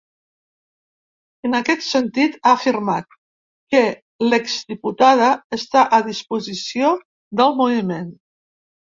En 1.49 1.57
aquest 1.57 1.83
sentit, 1.87 2.39
ha 2.45 2.53
afirmat 2.59 3.13
que 3.75 3.81
l’ex-diputada 4.31 5.29
està 5.59 5.85
a 5.99 6.01
disposició 6.09 6.91
del 7.43 7.55
moviment. 7.61 8.09